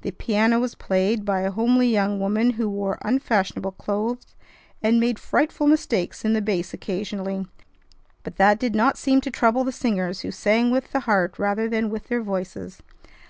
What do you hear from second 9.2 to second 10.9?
to trouble the singers, who sang